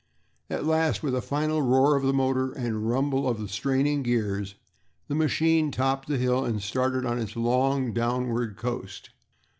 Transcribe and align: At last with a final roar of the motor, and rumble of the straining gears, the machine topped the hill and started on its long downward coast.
At 0.49 0.65
last 0.65 1.03
with 1.03 1.13
a 1.15 1.21
final 1.21 1.61
roar 1.61 1.95
of 1.95 2.01
the 2.01 2.11
motor, 2.11 2.51
and 2.53 2.89
rumble 2.89 3.29
of 3.29 3.39
the 3.39 3.47
straining 3.47 4.01
gears, 4.01 4.55
the 5.07 5.13
machine 5.13 5.69
topped 5.69 6.07
the 6.07 6.17
hill 6.17 6.43
and 6.43 6.59
started 6.59 7.05
on 7.05 7.19
its 7.19 7.35
long 7.35 7.93
downward 7.93 8.57
coast. 8.57 9.11